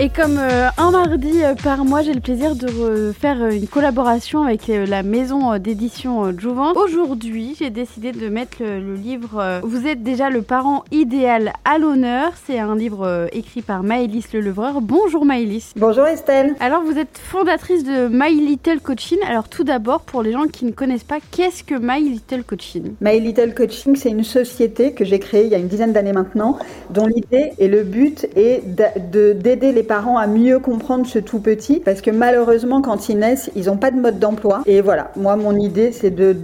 [0.00, 3.68] Et comme euh, un mardi euh, par mois, j'ai le plaisir de faire euh, une
[3.68, 6.76] collaboration avec la maison d'édition Jouvence.
[6.76, 11.52] Aujourd'hui, j'ai décidé de mettre le, le livre euh, Vous êtes déjà le parent idéal
[11.64, 12.32] à l'honneur.
[12.44, 14.80] C'est un livre euh, écrit par Maëlys Lelevreur.
[14.80, 15.70] Bonjour Maëlys.
[15.76, 16.56] Bonjour Estelle.
[16.58, 19.18] Alors, vous êtes fondatrice de My Little Coaching.
[19.28, 22.94] Alors, tout d'abord, pour les gens qui ne connaissent pas, qu'est-ce que My Little Coaching?
[23.00, 26.12] My Little Coaching, c'est une société que j'ai créée il y a une dizaine d'années
[26.12, 26.58] maintenant,
[26.90, 31.18] dont l'idée et le but est d'a- de- d'aider les parents à mieux comprendre ce
[31.18, 34.62] tout petit, parce que malheureusement, quand ils naissent, ils n'ont pas de mode d'emploi.
[34.66, 36.36] Et voilà, moi, mon idée, c'est de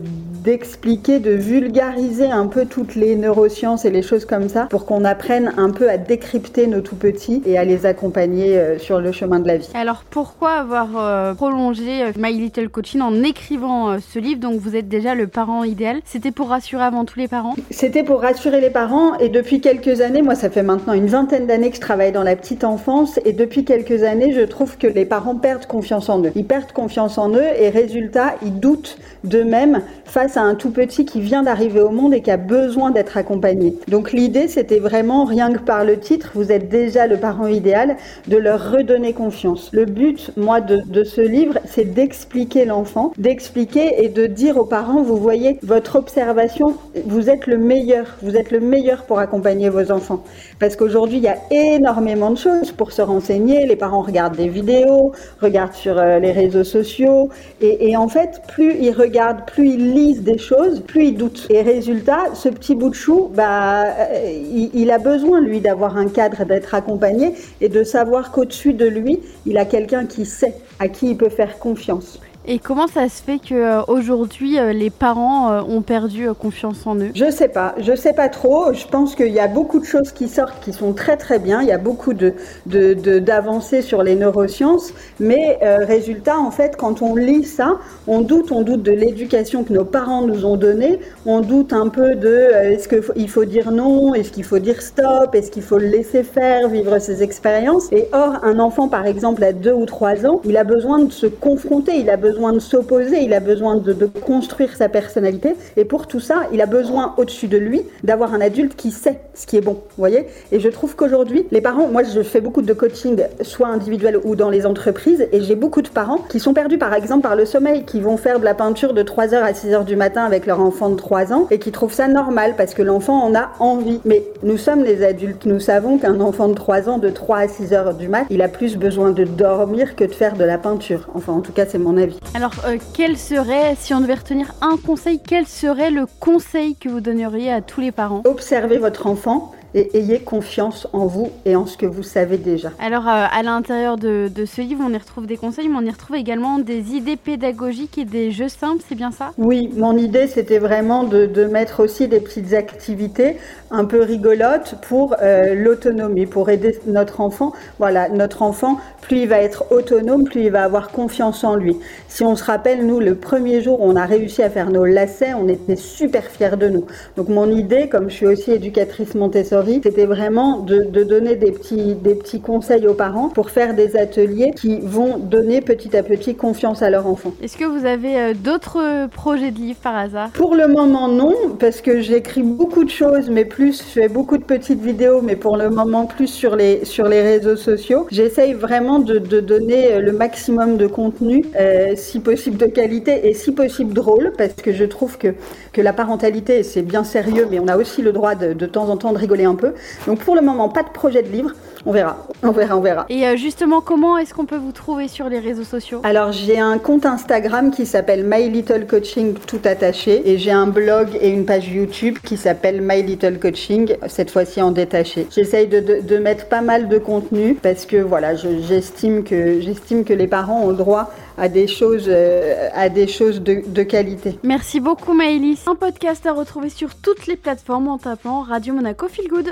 [0.42, 5.04] d'expliquer, de vulgariser un peu toutes les neurosciences et les choses comme ça pour qu'on
[5.04, 9.12] apprenne un peu à décrypter nos tout petits et à les accompagner euh, sur le
[9.12, 9.68] chemin de la vie.
[9.74, 14.40] Alors pourquoi avoir euh, prolongé euh, My Little Coaching en écrivant ce livre?
[14.40, 16.00] Donc vous êtes déjà le parent idéal.
[16.04, 17.54] C'était pour rassurer avant tous les parents?
[17.70, 21.46] C'était pour rassurer les parents et depuis quelques années, moi ça fait maintenant une vingtaine
[21.46, 24.86] d'années que je travaille dans la petite enfance et depuis quelques années je trouve que
[24.86, 26.32] les parents perdent confiance en eux.
[26.34, 31.04] Ils perdent confiance en eux et résultat, ils doutent d'eux-mêmes face à un tout petit
[31.04, 33.76] qui vient d'arriver au monde et qui a besoin d'être accompagné.
[33.88, 37.96] Donc l'idée c'était vraiment, rien que par le titre, vous êtes déjà le parent idéal,
[38.28, 39.70] de leur redonner confiance.
[39.72, 45.02] Le but, moi, de, ce livre, c'est d'expliquer l'enfant, d'expliquer et de dire aux parents,
[45.02, 46.74] vous voyez, votre observation,
[47.06, 50.22] vous êtes le meilleur, vous êtes le meilleur pour accompagner vos enfants.
[50.58, 53.66] Parce qu'aujourd'hui, il y a énormément de choses pour se renseigner.
[53.66, 57.30] Les parents regardent des vidéos, regardent sur euh, les réseaux sociaux.
[57.60, 61.46] Et en fait, plus ils regardent, plus ils lisent des choses, plus ils doutent.
[61.50, 65.96] Et résultat, ce petit bout de chou, bah, euh, il, il a besoin, lui, d'avoir
[65.96, 70.54] un cadre, d'être accompagné et de savoir qu'au-dessus de lui, il a quelqu'un qui sait,
[70.78, 72.20] à qui il peut faire confiance.
[72.46, 76.86] Et comment ça se fait que euh, aujourd'hui euh, les parents euh, ont perdu confiance
[76.86, 77.10] en eux?
[77.14, 78.72] Je sais pas, je sais pas trop.
[78.72, 81.60] Je pense qu'il y a beaucoup de choses qui sortent qui sont très très bien.
[81.60, 82.32] Il y a beaucoup de
[82.66, 88.62] d'avancées sur les neurosciences, mais résultat en fait, quand on lit ça, on doute, on
[88.62, 90.98] doute de l'éducation que nos parents nous ont donnée.
[91.26, 95.34] On doute un peu de est-ce qu'il faut dire non, est-ce qu'il faut dire stop,
[95.34, 97.92] est-ce qu'il faut le laisser faire, vivre ses expériences?
[97.92, 101.12] Et or, un enfant par exemple à deux ou trois ans, il a besoin de
[101.12, 105.54] se confronter, il a besoin de s'opposer, il a besoin de, de construire sa personnalité.
[105.76, 109.20] Et pour tout ça, il a besoin au-dessus de lui d'avoir un adulte qui sait
[109.34, 109.72] ce qui est bon.
[109.72, 110.26] Vous voyez?
[110.52, 114.36] Et je trouve qu'aujourd'hui, les parents, moi je fais beaucoup de coaching, soit individuel ou
[114.36, 117.44] dans les entreprises, et j'ai beaucoup de parents qui sont perdus par exemple par le
[117.44, 120.60] sommeil, qui vont faire de la peinture de 3h à 6h du matin avec leur
[120.60, 124.00] enfant de 3 ans et qui trouvent ça normal parce que l'enfant en a envie.
[124.04, 127.48] Mais nous sommes les adultes, nous savons qu'un enfant de 3 ans, de 3 à
[127.48, 130.58] 6 heures du mat, il a plus besoin de dormir que de faire de la
[130.58, 131.08] peinture.
[131.14, 132.19] Enfin, en tout cas, c'est mon avis.
[132.34, 136.88] Alors euh, quel serait, si on devait retenir un conseil, quel serait le conseil que
[136.88, 138.22] vous donneriez à tous les parents?
[138.24, 142.72] Observez votre enfant et ayez confiance en vous et en ce que vous savez déjà.
[142.80, 145.86] Alors euh, à l'intérieur de, de ce livre, on y retrouve des conseils, mais on
[145.86, 149.32] y retrouve également des idées pédagogiques et des jeux simples, c'est bien ça?
[149.38, 153.36] Oui, mon idée c'était vraiment de, de mettre aussi des petites activités
[153.70, 157.52] un peu rigolotes pour euh, l'autonomie, pour aider notre enfant.
[157.78, 161.76] Voilà, notre enfant, plus il va être autonome, plus il va avoir confiance en lui.
[162.08, 164.84] Si on se rappelle, nous, le premier jour où on a réussi à faire nos
[164.84, 166.86] lacets, on était super fiers de nous.
[167.16, 171.52] Donc mon idée, comme je suis aussi éducatrice Montessori, c'était vraiment de, de donner des
[171.52, 176.02] petits, des petits conseils aux parents pour faire des ateliers qui vont donner petit à
[176.02, 177.32] petit confiance à leur enfant.
[177.42, 180.30] Est-ce que vous avez euh, d'autres euh, projets de livres par hasard?
[180.30, 184.38] Pour le moment, non, parce que j'écris beaucoup de choses, mais plus, je fais beaucoup
[184.38, 188.06] de petites vidéos, mais pour le moment, plus sur les, sur les réseaux sociaux.
[188.10, 193.34] J'essaye vraiment de, de donner le maximum de contenu, euh, si possible de qualité et
[193.34, 195.28] si possible drôle, parce que je trouve que,
[195.72, 198.88] que la parentalité, c'est bien sérieux, mais on a aussi le droit de, de temps
[198.88, 199.74] en temps de rigoler un peu.
[200.06, 201.50] Donc pour le moment, pas de projet de livre.
[201.86, 203.06] On verra, on verra, on verra.
[203.08, 206.00] Et euh, justement, comment est-ce qu'on peut vous trouver sur les réseaux sociaux?
[206.02, 210.66] Alors j'ai un compte Instagram qui s'appelle My Little Coaching tout attaché et j'ai un
[210.66, 215.26] blog et une page YouTube qui s'appelle My Little Coaching, cette fois-ci en détaché.
[215.34, 219.60] J'essaye de, de, de mettre pas mal de contenu parce que voilà, je- j'estime que
[219.60, 221.10] j'estime que les parents ont le droit
[221.40, 224.38] à des choses, euh, de qualité.
[224.42, 225.66] Merci beaucoup Maëlys.
[225.66, 229.48] Un podcast à retrouver sur toutes les plateformes en tapant Radio Monaco Feel Good.